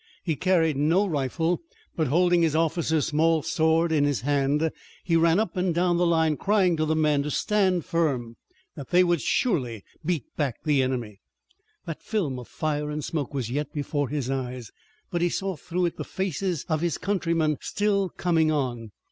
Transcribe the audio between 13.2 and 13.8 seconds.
was yet